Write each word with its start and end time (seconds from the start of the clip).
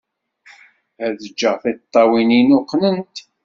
Ad 1.05 1.15
jjeɣ 1.29 1.55
tiṭṭawin-inu 1.63 2.59
qqnent. 2.63 3.15